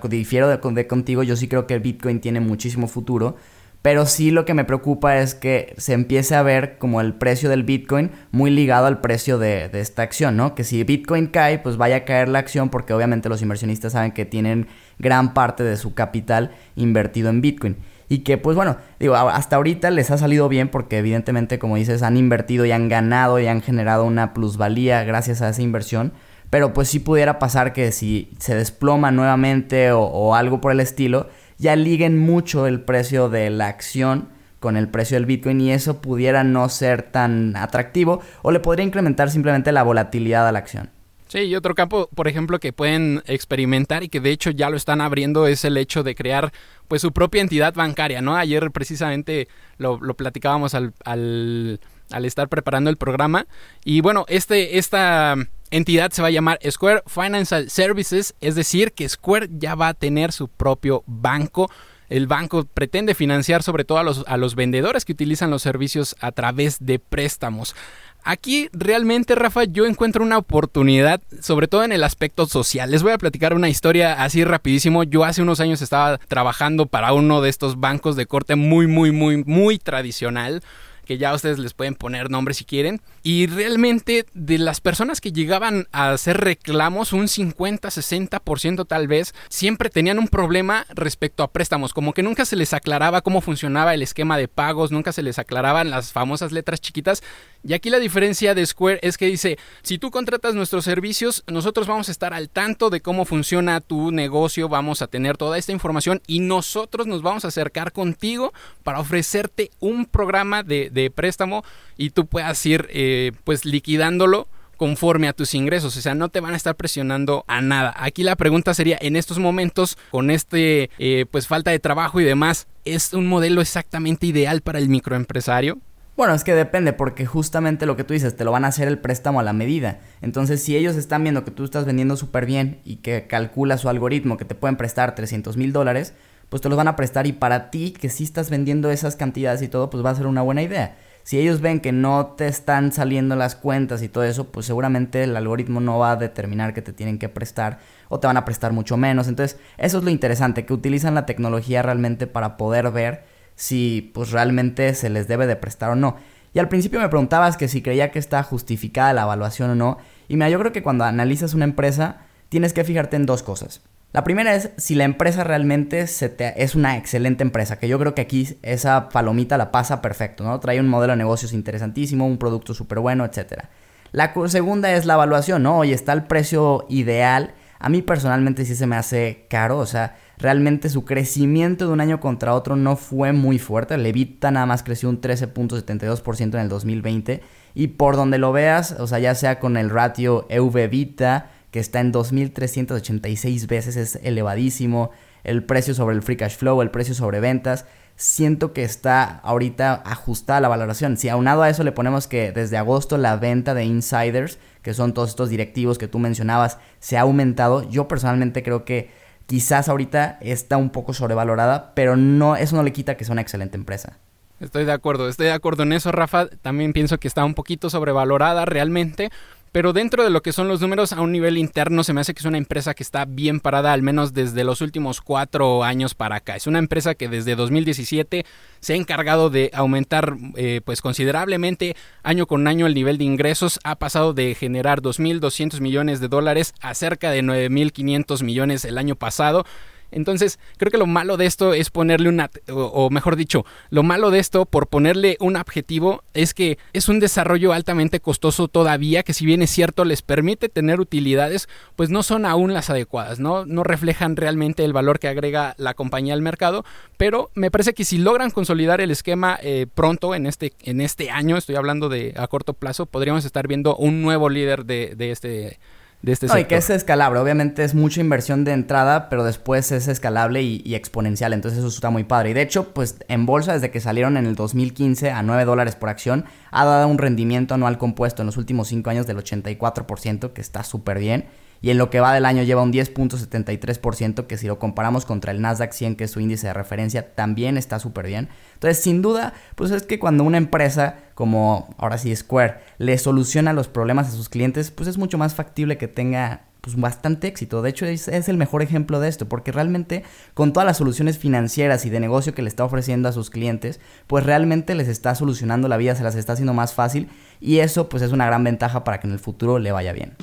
difiero 0.09 0.49
de, 0.49 0.59
de 0.59 0.87
contigo, 0.89 1.23
yo 1.23 1.37
sí 1.37 1.47
creo 1.47 1.69
que 1.69 1.75
el 1.75 1.81
Bitcoin 1.81 2.21
tiene 2.21 2.41
muchísimo 2.41 2.89
futuro, 2.89 3.37
pero 3.81 4.07
sí 4.07 4.33
lo 4.33 4.45
que 4.45 4.55
me 4.55 4.65
preocupa 4.65 5.19
es 5.19 5.37
que 5.37 5.73
se 5.79 5.93
empiece 5.93 6.35
a 6.35 6.43
ver 6.43 6.79
como 6.79 7.01
el 7.01 7.15
precio 7.15 7.49
del 7.49 7.63
Bitcoin 7.63 8.11
muy 8.33 8.51
ligado 8.51 8.87
al 8.87 9.01
precio 9.01 9.39
de, 9.39 9.69
de, 9.69 9.79
esta 9.79 10.03
acción, 10.03 10.37
¿no? 10.37 10.57
Que 10.57 10.65
si 10.65 10.83
Bitcoin 10.83 11.29
cae, 11.29 11.61
pues 11.61 11.77
vaya 11.77 11.97
a 11.97 12.05
caer 12.05 12.29
la 12.29 12.41
acción 12.41 12.71
porque 12.71 12.93
obviamente 12.93 13.29
los 13.29 13.41
inversionistas 13.41 13.93
saben 13.93 14.11
que 14.11 14.25
tienen 14.25 14.67
gran 14.99 15.33
parte 15.33 15.63
de 15.63 15.77
su 15.77 15.95
capital 15.95 16.51
invertido 16.75 17.31
en 17.31 17.41
Bitcoin 17.41 17.77
y 18.11 18.19
que 18.19 18.37
pues 18.39 18.57
bueno, 18.57 18.77
digo, 18.99 19.15
hasta 19.15 19.55
ahorita 19.55 19.89
les 19.93 20.11
ha 20.11 20.19
salido 20.19 20.49
bien 20.49 20.69
porque 20.69 20.99
evidentemente 20.99 21.61
como 21.61 21.77
dices 21.77 22.03
han 22.03 22.17
invertido 22.17 22.67
y 22.67 22.73
han 22.73 22.89
ganado 22.89 23.39
y 23.39 23.47
han 23.47 23.63
generado 23.63 24.05
una 24.05 24.35
plusvalía 24.35 25.05
gracias 25.05 25.41
a 25.41 25.49
esa 25.49 25.63
inversión, 25.63 26.13
pero 26.51 26.73
pues 26.73 26.89
sí 26.89 26.99
pudiera 26.99 27.39
pasar 27.39 27.73
que 27.73 27.93
si 27.93 28.33
se 28.41 28.57
desploma 28.57 29.13
nuevamente 29.13 29.93
o, 29.93 30.35
algo 30.35 30.61
por 30.61 30.73
el 30.73 30.81
estilo, 30.81 31.29
ya 31.57 31.77
liguen 31.77 32.19
mucho 32.19 32.67
el 32.67 32.81
precio 32.81 33.29
de 33.29 33.49
la 33.49 33.69
acción 33.69 34.29
con 34.59 34.77
el 34.77 34.89
precio 34.89 35.17
del 35.17 35.27
Bitcoin 35.27 35.61
y 35.61 35.71
eso 35.71 36.03
pudiera 36.03 36.43
no 36.43 36.69
ser 36.69 37.03
tan 37.03 37.55
atractivo 37.55 38.23
o 38.43 38.51
le 38.51 38.59
podría 38.59 38.85
incrementar 38.85 39.31
simplemente 39.31 39.71
la 39.71 39.85
volatilidad 39.85 40.49
a 40.49 40.53
la 40.53 40.59
acción. 40.59 40.91
Sí, 41.31 41.39
y 41.43 41.55
otro 41.55 41.77
campo, 41.77 42.09
por 42.13 42.27
ejemplo, 42.27 42.59
que 42.59 42.73
pueden 42.73 43.23
experimentar 43.25 44.03
y 44.03 44.09
que 44.09 44.19
de 44.19 44.33
hecho 44.33 44.51
ya 44.51 44.69
lo 44.69 44.77
están 44.77 45.01
abriendo 45.01 45.47
es 45.47 45.65
el 45.65 45.77
hecho 45.77 46.03
de 46.03 46.17
crear 46.17 46.53
pues 46.89 47.03
su 47.03 47.13
propia 47.13 47.41
entidad 47.41 47.73
bancaria, 47.73 48.21
¿no? 48.21 48.35
Ayer 48.35 48.69
precisamente 48.73 49.47
lo, 49.79 50.01
platicábamos 50.17 50.75
al, 50.75 50.93
al, 51.05 51.79
al, 52.11 52.25
estar 52.25 52.49
preparando 52.49 52.91
el 52.91 52.97
programa 52.97 53.47
y 53.85 54.01
bueno, 54.01 54.25
este, 54.27 54.79
esta 54.79 55.37
entidad 55.71 56.11
se 56.11 56.21
va 56.21 56.29
a 56.29 56.33
llamar 56.33 56.59
Square 56.69 57.05
Financial 57.07 57.71
Services, 57.71 58.35
es 58.41 58.57
decir, 58.57 58.91
que 58.91 59.09
Square 59.09 59.51
ya 59.53 59.77
va 59.77 59.87
a 59.87 59.95
tener 59.95 60.33
su 60.33 60.49
propio 60.49 61.05
banco 61.07 61.71
el 62.11 62.27
banco 62.27 62.65
pretende 62.65 63.15
financiar 63.15 63.63
sobre 63.63 63.85
todo 63.85 63.99
a 63.99 64.03
los, 64.03 64.25
a 64.27 64.37
los 64.37 64.57
vendedores 64.57 65.05
que 65.05 65.13
utilizan 65.13 65.49
los 65.49 65.63
servicios 65.63 66.17
a 66.21 66.33
través 66.33 66.85
de 66.85 66.99
préstamos. 66.99 67.77
Aquí 68.25 68.69
realmente, 68.73 69.35
Rafa, 69.35 69.65
yo 69.65 69.87
encuentro 69.87 70.23
una 70.23 70.39
oportunidad, 70.39 71.21
sobre 71.41 71.69
todo 71.69 71.85
en 71.85 71.93
el 71.93 72.05
aspecto 72.05 72.47
social. 72.47 72.91
Les 72.91 73.03
voy 73.03 73.13
a 73.13 73.19
platicar 73.19 73.55
una 73.55 73.69
historia 73.69 74.23
así 74.23 74.45
rapidísimo. 74.45 75.05
Yo 75.05 75.25
hace 75.25 75.43
unos 75.43 75.61
años 75.61 75.83
estaba 75.83 76.19
trabajando 76.29 76.87
para 76.87 77.13
uno 77.13 77.41
de 77.41 77.51
estos 77.51 77.81
bancos 77.81 78.17
de 78.17 78.27
corte 78.27 78.57
muy, 78.57 78.87
muy, 78.87 79.13
muy, 79.13 79.45
muy 79.45 79.79
tradicional 79.79 80.63
que 81.11 81.19
ya 81.19 81.35
ustedes 81.35 81.59
les 81.59 81.75
pueden 81.75 81.97
poner 81.97 82.31
nombre 82.31 82.55
si 82.55 82.65
quieren. 82.65 83.01
Y 83.25 83.49
realmente 83.49 84.27
de 84.33 84.59
las 84.59 84.81
personas 84.81 85.21
que 85.21 85.33
llegaban 85.33 85.89
a 85.91 86.13
hacer 86.13 86.37
reclamos, 86.37 87.13
un 87.13 87.27
50-60% 87.27 88.87
tal 88.87 89.09
vez, 89.09 89.35
siempre 89.49 89.91
tenían 89.91 90.21
un 90.21 90.29
problema 90.29 90.87
respecto 90.91 91.43
a 91.43 91.51
préstamos, 91.51 91.93
como 91.93 92.13
que 92.13 92.23
nunca 92.23 92.45
se 92.45 92.55
les 92.55 92.75
aclaraba 92.75 93.23
cómo 93.23 93.41
funcionaba 93.41 93.93
el 93.93 94.03
esquema 94.03 94.39
de 94.39 94.47
pagos, 94.47 94.93
nunca 94.93 95.11
se 95.11 95.25
les 95.25 95.41
aclaraban 95.41 95.91
las 95.91 96.13
famosas 96.13 96.53
letras 96.53 96.81
chiquitas. 96.81 97.25
Y 97.63 97.75
aquí 97.75 97.91
la 97.91 97.99
diferencia 97.99 98.55
de 98.55 98.65
Square 98.65 99.01
es 99.03 99.19
que 99.19 99.27
dice, 99.27 99.59
si 99.83 99.99
tú 99.99 100.11
contratas 100.11 100.55
nuestros 100.55 100.85
servicios, 100.85 101.45
nosotros 101.47 101.87
vamos 101.87 102.09
a 102.09 102.13
estar 102.13 102.33
al 102.33 102.49
tanto 102.49 102.89
de 102.89 103.01
cómo 103.01 103.25
funciona 103.25 103.81
tu 103.81 104.13
negocio, 104.13 104.69
vamos 104.69 105.03
a 105.03 105.09
tener 105.09 105.37
toda 105.37 105.59
esta 105.59 105.73
información 105.73 106.23
y 106.27 106.41
nosotros 106.41 107.07
nos 107.07 107.23
vamos 107.23 107.45
a 107.45 107.49
acercar 107.49 107.93
contigo 107.93 108.53
para 108.83 109.01
ofrecerte 109.01 109.71
un 109.79 110.07
programa 110.07 110.63
de 110.63 111.13
préstamo 111.15 111.65
y 111.97 112.11
tú 112.11 112.27
puedas 112.27 112.65
ir 112.65 112.89
eh, 112.91 113.33
pues 113.45 113.65
liquidándolo 113.65 114.49
conforme 114.81 115.29
a 115.29 115.35
tus 115.35 115.55
ingresos, 115.55 115.95
o 115.95 116.01
sea, 116.01 116.15
no 116.15 116.31
te 116.31 116.41
van 116.41 116.55
a 116.55 116.57
estar 116.57 116.75
presionando 116.75 117.45
a 117.49 117.61
nada. 117.61 117.93
Aquí 117.99 118.23
la 118.23 118.35
pregunta 118.35 118.73
sería, 118.73 118.97
en 118.99 119.15
estos 119.15 119.39
momentos, 119.39 119.99
con 120.11 120.31
este, 120.31 120.89
eh, 120.99 121.27
pues 121.31 121.47
falta 121.47 121.71
de 121.71 121.79
trabajo 121.79 122.19
y 122.19 122.25
demás, 122.25 122.67
¿es 122.87 123.13
un 123.13 123.27
modelo 123.27 123.61
exactamente 123.61 124.27
ideal 124.27 124.63
para 124.63 124.79
el 124.79 124.89
microempresario? 124.89 125.79
Bueno, 126.17 126.35
es 126.35 126.45
que 126.45 126.55
depende, 126.55 126.93
porque 126.93 127.25
justamente 127.25 127.87
lo 127.87 127.97
que 127.97 128.05
tú 128.05 128.13
dices, 128.13 128.37
te 128.37 128.45
lo 128.45 128.53
van 128.53 128.65
a 128.65 128.69
hacer 128.69 128.89
el 128.89 128.99
préstamo 128.99 129.41
a 129.41 129.43
la 129.43 129.53
medida. 129.53 130.01
Entonces, 130.21 130.63
si 130.63 130.77
ellos 130.77 130.97
están 130.97 131.23
viendo 131.23 131.45
que 131.45 131.51
tú 131.51 131.65
estás 131.65 131.87
vendiendo 131.87 132.17
súper 132.17 132.45
bien 132.45 132.81
y 132.85 132.97
que 132.97 133.27
calcula 133.27 133.79
su 133.79 133.89
algoritmo 133.89 134.37
que 134.37 134.45
te 134.45 134.55
pueden 134.55 134.77
prestar 134.77 135.15
300 135.15 135.57
mil 135.57 135.73
dólares, 135.73 136.15
pues 136.51 136.61
te 136.61 136.69
los 136.69 136.77
van 136.77 136.89
a 136.89 136.97
prestar 136.97 137.27
y 137.27 137.33
para 137.33 137.71
ti, 137.71 137.93
que 137.93 138.11
si 138.11 138.25
estás 138.25 138.51
vendiendo 138.51 138.91
esas 138.91 139.17
cantidades 139.17 139.63
y 139.63 139.69
todo, 139.69 139.89
pues 139.89 140.05
va 140.05 140.11
a 140.11 140.15
ser 140.15 140.27
una 140.27 140.43
buena 140.43 140.63
idea. 140.63 140.97
Si 141.23 141.39
ellos 141.39 141.61
ven 141.61 141.81
que 141.81 141.93
no 141.93 142.35
te 142.37 142.49
están 142.49 142.93
saliendo 142.93 143.37
las 143.37 143.55
cuentas 143.55 144.03
y 144.03 144.09
todo 144.09 144.25
eso, 144.25 144.51
pues 144.51 144.67
seguramente 144.67 145.23
el 145.23 145.37
algoritmo 145.37 145.81
no 145.81 145.99
va 145.99 146.13
a 146.13 146.17
determinar 146.17 146.75
que 146.75 146.83
te 146.83 146.93
tienen 146.93 147.19
que 147.19 147.29
prestar 147.29 147.79
o 148.09 148.19
te 148.19 148.27
van 148.27 148.37
a 148.37 148.45
prestar 148.45 148.73
mucho 148.73 148.97
menos. 148.97 149.29
Entonces, 149.29 149.59
eso 149.79 149.99
es 149.99 150.05
lo 150.05 150.11
interesante, 150.11 150.67
que 150.67 150.73
utilizan 150.73 151.15
la 151.15 151.27
tecnología 151.27 151.83
realmente 151.83 152.27
para 152.27 152.57
poder 152.57 152.91
ver 152.91 153.23
si 153.61 154.11
pues 154.15 154.31
realmente 154.31 154.95
se 154.95 155.11
les 155.11 155.29
debe 155.29 155.47
de 155.47 155.55
prestar 155.55 155.91
o 155.91 155.95
no. 155.95 156.17
Y 156.55 156.61
al 156.61 156.71
principio 156.71 156.99
me 156.99 157.11
preguntabas 157.11 157.59
que 157.59 157.69
si 157.69 157.83
creía 157.83 158.11
que 158.11 158.19
está 158.19 158.43
justificada 158.43 159.13
la 159.13 159.23
evaluación 159.23 159.69
o 159.69 159.75
no. 159.75 159.99
Y 160.29 160.37
mira, 160.37 160.49
yo 160.49 160.59
creo 160.59 160.73
que 160.73 160.83
cuando 160.83 161.05
analizas 161.05 161.53
una 161.53 161.67
empresa, 161.67 162.23
tienes 162.49 162.73
que 162.73 162.85
fijarte 162.85 163.17
en 163.17 163.27
dos 163.27 163.43
cosas. 163.43 163.83
La 164.13 164.25
primera 164.25 164.55
es 164.55 164.71
si 164.79 164.95
la 164.95 165.05
empresa 165.05 165.45
realmente 165.45 166.01
es 166.01 166.75
una 166.75 166.97
excelente 166.97 167.43
empresa, 167.45 167.79
que 167.79 167.87
yo 167.87 167.99
creo 167.99 168.15
que 168.15 168.23
aquí 168.23 168.57
esa 168.63 169.11
palomita 169.11 169.59
la 169.59 169.71
pasa 169.71 170.01
perfecto, 170.01 170.43
¿no? 170.43 170.59
Trae 170.59 170.81
un 170.81 170.89
modelo 170.89 171.13
de 171.13 171.19
negocios 171.19 171.53
interesantísimo, 171.53 172.27
un 172.27 172.39
producto 172.39 172.73
súper 172.73 173.01
bueno, 173.01 173.27
etc. 173.27 173.65
La 174.11 174.33
segunda 174.47 174.91
es 174.95 175.05
la 175.05 175.15
evaluación, 175.15 175.63
¿no? 175.63 175.77
Oye, 175.77 175.93
está 175.93 176.15
el 176.15 176.25
precio 176.25 176.87
ideal. 176.89 177.53
A 177.79 177.91
mí 177.91 178.01
personalmente 178.01 178.65
sí 178.65 178.75
se 178.75 178.87
me 178.87 178.97
hace 178.97 179.47
caro, 179.51 179.79
o 179.79 179.87
sea, 179.87 180.17
realmente 180.41 180.89
su 180.89 181.05
crecimiento 181.05 181.87
de 181.87 181.93
un 181.93 182.01
año 182.01 182.21
contra 182.21 182.55
otro 182.55 182.77
no 182.77 182.97
fue 182.97 183.33
muy 183.33 183.59
fuerte. 183.59 183.97
Levita 183.99 184.51
nada 184.51 184.67
más 184.67 184.83
creció 184.83 185.09
un 185.09 185.21
13.72% 185.21 186.55
en 186.55 186.61
el 186.61 186.69
2020. 186.69 187.43
Y 187.75 187.89
por 187.89 188.17
donde 188.17 188.39
lo 188.39 188.53
veas, 188.53 188.93
o 188.99 189.07
sea, 189.07 189.19
ya 189.19 189.35
sea 189.35 189.61
con 189.61 189.77
el 189.77 189.91
ratio 189.91 190.47
EV-Vita, 190.49 191.51
que 191.71 191.79
está 191.79 192.01
en 192.01 192.13
2.386 192.13 193.67
veces, 193.67 193.97
es 193.97 194.19
elevadísimo. 194.23 195.11
El 195.45 195.65
precio 195.65 195.95
sobre 195.95 196.17
el 196.17 196.23
free 196.23 196.37
cash 196.37 196.57
flow, 196.57 196.83
el 196.83 196.91
precio 196.91 197.15
sobre 197.15 197.41
ventas, 197.41 197.87
siento 198.17 198.73
que 198.73 198.83
está 198.83 199.25
ahorita 199.39 200.03
ajustada 200.05 200.61
la 200.61 200.69
valoración. 200.69 201.17
Si 201.17 201.29
aunado 201.29 201.63
a 201.63 201.71
eso 201.71 201.85
le 201.85 201.93
ponemos 201.93 202.27
que 202.27 202.53
desde 202.53 202.77
agosto 202.77 203.17
la 203.17 203.37
venta 203.37 203.73
de 203.73 203.85
insiders, 203.85 204.59
que 204.83 204.93
son 204.95 205.15
todos 205.15 205.31
estos 205.31 205.49
directivos 205.49 205.97
que 205.97 206.09
tú 206.09 206.19
mencionabas, 206.19 206.79
se 206.99 207.17
ha 207.17 207.23
aumentado, 207.23 207.89
yo 207.89 208.09
personalmente 208.09 208.63
creo 208.63 208.85
que 208.85 209.11
quizás 209.51 209.89
ahorita 209.89 210.39
está 210.43 210.77
un 210.77 210.91
poco 210.91 211.13
sobrevalorada, 211.13 211.93
pero 211.97 212.15
no, 212.17 212.55
eso 212.55 212.77
no 212.77 212.85
le 212.85 212.93
quita 212.93 213.17
que 213.17 213.25
sea 213.25 213.33
una 213.33 213.43
excelente 213.43 213.77
empresa. 213.77 214.17
Estoy 214.61 214.85
de 214.85 214.93
acuerdo, 214.93 215.29
estoy 215.29 215.47
de 215.47 215.53
acuerdo 215.53 215.83
en 215.83 215.93
eso, 215.93 216.13
Rafa. 216.13 216.47
También 216.47 216.93
pienso 216.93 217.19
que 217.19 217.27
está 217.27 217.45
un 217.45 217.55
poquito 217.55 217.91
sobrevalorada 217.91 218.65
realmente, 218.65 219.31
pero 219.73 219.93
dentro 219.93 220.25
de 220.25 220.31
lo 220.31 220.43
que 220.43 220.53
son 220.53 220.69
los 220.69 220.81
números 220.81 221.13
a 221.13 221.21
un 221.21 221.33
nivel 221.33 221.57
interno 221.59 222.03
se 222.03 222.13
me 222.13 222.21
hace 222.21 222.35
que 222.35 222.41
es 222.41 222.45
una 222.47 222.59
empresa 222.59 222.95
que 222.95 223.03
está 223.03 223.25
bien 223.25 223.61
parada 223.61 223.93
al 223.93 224.03
menos 224.03 224.33
desde 224.33 224.65
los 224.65 224.81
últimos 224.81 225.21
cuatro 225.21 225.85
años 225.85 226.15
para 226.15 226.37
acá. 226.37 226.57
Es 226.57 226.67
una 226.67 226.79
empresa 226.79 227.15
que 227.15 227.29
desde 227.29 227.55
2017 227.55 228.45
se 228.81 228.93
ha 228.93 228.97
encargado 228.97 229.51
de 229.51 229.71
aumentar 229.73 230.37
eh, 230.57 230.81
pues 230.85 231.01
considerablemente 231.01 231.97
año 232.23 232.47
con 232.47 232.67
año 232.67 232.87
el 232.87 232.95
nivel 232.95 233.19
de 233.19 233.25
ingresos. 233.25 233.79
Ha 233.85 233.97
pasado 233.97 234.35
de 234.35 234.55
generar 234.55 235.03
2.200 235.03 235.81
millones 235.81 236.21
de 236.21 236.29
dólares 236.29 236.75
a 236.81 236.95
cerca 236.95 237.31
de 237.31 237.43
9.500 237.43 238.43
millones 238.43 238.85
el 238.85 238.99
año 238.99 239.15
pasado. 239.17 239.65
Entonces, 240.11 240.59
creo 240.77 240.91
que 240.91 240.99
lo 240.99 241.07
malo 241.07 241.37
de 241.37 241.47
esto 241.47 241.75
es 241.75 241.91
ponerle 241.91 242.29
una, 242.29 242.51
o, 242.69 243.11
mejor 243.11 243.37
dicho, 243.37 243.65
lo 243.91 244.03
malo 244.03 244.31
de 244.31 244.39
esto 244.39 244.67
por 244.67 244.87
ponerle 244.87 245.37
un 245.41 245.57
objetivo 245.57 246.23
es 246.35 246.55
que 246.55 246.79
es 246.93 247.09
un 247.09 247.21
desarrollo 247.21 247.73
altamente 247.73 248.21
costoso 248.21 248.69
todavía, 248.69 249.23
que 249.23 249.35
si 249.35 249.47
bien 249.47 249.63
es 249.63 249.71
cierto 249.71 250.05
les 250.05 250.23
permite 250.23 250.69
tener 250.69 251.01
utilidades, 251.01 251.69
pues 251.97 252.11
no 252.11 252.23
son 252.23 252.47
aún 252.47 252.75
las 252.75 252.91
adecuadas, 252.91 253.41
¿no? 253.41 253.67
No 253.67 253.85
reflejan 253.85 254.37
realmente 254.37 254.85
el 254.85 254.93
valor 254.93 255.19
que 255.19 255.29
agrega 255.29 255.75
la 255.79 255.95
compañía 255.95 256.35
al 256.35 256.43
mercado, 256.43 256.85
pero 257.17 257.51
me 257.55 257.71
parece 257.71 257.95
que 257.95 258.05
si 258.05 258.19
logran 258.19 258.51
consolidar 258.51 259.01
el 259.01 259.11
esquema 259.11 259.59
eh, 259.63 259.87
pronto, 259.95 260.35
en 260.35 260.47
este, 260.47 260.73
en 260.83 261.01
este 261.01 261.31
año, 261.31 261.57
estoy 261.57 261.77
hablando 261.77 262.09
de 262.09 262.35
a 262.37 262.47
corto 262.47 262.75
plazo, 262.75 263.07
podríamos 263.07 263.45
estar 263.45 263.67
viendo 263.69 263.97
un 263.97 264.23
nuevo 264.23 264.49
líder 264.49 264.85
de, 264.85 265.15
de 265.17 265.31
este 265.31 265.79
de 266.23 266.33
este 266.33 266.47
no, 266.47 266.59
y 266.59 266.65
que 266.65 266.77
es 266.77 266.91
escalable. 266.91 267.41
Obviamente 267.41 267.83
es 267.83 267.95
mucha 267.95 268.21
inversión 268.21 268.65
de 268.65 268.73
entrada, 268.73 269.29
pero 269.29 269.45
después 269.45 269.91
es 269.93 270.09
escalable 270.09 270.63
y, 270.63 270.95
exponencial. 270.95 271.53
Entonces 271.53 271.79
eso 271.79 271.89
está 271.89 272.11
muy 272.11 272.25
padre. 272.25 272.51
Y 272.51 272.53
de 272.53 272.63
hecho, 272.63 272.93
pues 272.93 273.17
en 273.29 273.47
bolsa, 273.47 273.73
desde 273.73 273.91
que 273.91 274.01
salieron 274.01 274.37
en 274.37 274.47
el 274.47 274.55
2015 274.55 275.31
a 275.31 275.43
9 275.43 275.65
dólares 275.65 275.97
por 275.97 276.09
acción, 276.09 276.45
ha 276.71 276.85
dado 276.85 277.09
un 277.09 277.19
rendimiento 277.19 277.75
anual 277.75 277.99
compuesto 277.99 278.43
en 278.43 278.47
los 278.47 278.57
últimos 278.57 278.89
5 278.89 279.11
años 279.11 279.27
del 279.27 279.39
84%, 279.39 280.53
que 280.53 280.61
está 280.61 280.85
súper 280.85 281.19
bien 281.19 281.47
y 281.83 281.91
en 281.91 281.99
lo 281.99 282.11
que 282.11 282.21
va 282.21 282.35
del 282.35 282.45
año 282.45 282.63
lleva 282.63 282.83
un 282.83 282.93
10.73%, 282.93 284.47
que 284.47 284.59
si 284.59 284.67
lo 284.67 284.79
comparamos 284.79 285.25
contra 285.25 285.53
el 285.53 285.63
Nasdaq 285.63 285.93
100, 285.93 286.17
que 286.17 286.25
es 286.25 286.31
su 286.31 286.41
índice 286.41 286.67
de 286.67 286.75
referencia, 286.75 287.35
también 287.35 287.79
está 287.79 287.99
súper 287.99 288.27
bien. 288.27 288.49
Entonces, 288.75 289.03
sin 289.03 289.23
duda, 289.23 289.55
pues 289.77 289.91
es 289.91 290.03
que 290.03 290.19
cuando 290.19 290.45
una 290.45 290.59
empresa 290.59 291.17
como 291.35 291.95
ahora 291.97 292.19
sí 292.19 292.35
Square 292.37 292.81
le 292.99 293.17
soluciona 293.17 293.73
los 293.73 293.89
problemas 293.89 294.29
a 294.29 294.33
sus 294.33 294.51
clientes, 294.51 294.91
pues 294.91 295.09
es 295.09 295.17
mucho 295.17 295.39
más 295.39 295.55
factible 295.55 295.97
que 295.97 296.09
tenga 296.09 296.65
pues 296.81 296.97
bastante 296.97 297.47
éxito. 297.47 297.83
De 297.83 297.91
hecho, 297.91 298.07
es, 298.07 298.29
el 298.29 298.57
mejor 298.57 298.83
ejemplo 298.83 299.21
de 299.21 299.29
esto, 299.29 299.49
porque 299.49 299.73
realmente 299.73 300.25
con 300.55 300.73
todas 300.73 300.87
las 300.87 300.97
soluciones 300.97 301.39
financieras 301.39 302.05
y 302.07 302.11
de 302.11 302.21
negocio 302.21 302.55
que 302.55 302.63
le 302.63 302.69
está 302.69 302.85
ofreciendo 302.85 303.29
a 303.29 303.33
sus 303.33 303.51
clientes, 303.51 304.01
pues 304.27 304.45
realmente 304.45 304.95
les 304.95 305.09
está 305.09 305.35
solucionando 305.35 305.89
la 305.89 305.97
vida, 305.97 306.15
se 306.15 306.23
las 306.23 306.35
está 306.35 306.55
haciendo 306.55 306.75
más 306.75 306.95
fácil 306.95 307.29
y 307.61 307.79
eso 307.79 308.09
pues 308.09 308.23
es 308.23 308.33
una 308.33 308.47
gran 308.47 308.65
ventaja 308.65 309.05
para 309.05 309.21
que 309.21 309.27
en 309.27 309.35
el 309.35 309.39
futuro 309.39 309.79
le 309.79 309.93
vaya 309.93 310.13
bien. 310.13 310.35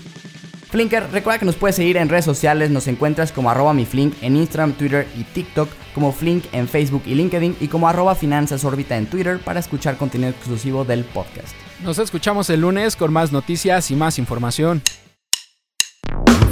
Flinker, 0.69 1.09
recuerda 1.11 1.39
que 1.39 1.45
nos 1.45 1.55
puedes 1.55 1.77
seguir 1.77 1.95
en 1.95 2.09
redes 2.09 2.25
sociales, 2.25 2.69
nos 2.69 2.87
encuentras 2.87 3.31
como 3.31 3.49
arroba 3.49 3.73
mi 3.73 3.85
Flink 3.85 4.13
en 4.21 4.35
Instagram, 4.35 4.73
Twitter 4.73 5.07
y 5.17 5.23
TikTok, 5.23 5.69
como 5.95 6.11
Flink 6.11 6.43
en 6.51 6.67
Facebook 6.67 7.03
y 7.05 7.15
LinkedIn 7.15 7.55
y 7.61 7.69
como 7.69 7.87
arroba 7.87 8.15
Finanzas 8.15 8.65
Órbita 8.65 8.97
en 8.97 9.05
Twitter 9.05 9.39
para 9.39 9.61
escuchar 9.61 9.95
contenido 9.97 10.29
exclusivo 10.29 10.83
del 10.83 11.05
podcast. 11.05 11.55
Nos 11.83 11.99
escuchamos 11.99 12.49
el 12.49 12.61
lunes 12.61 12.95
con 12.97 13.13
más 13.13 13.31
noticias 13.31 13.91
y 13.91 13.95
más 13.95 14.19
información. 14.19 14.81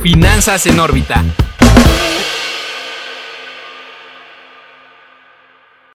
Finanzas 0.05 0.67
en 0.67 0.79
órbita 0.79 1.23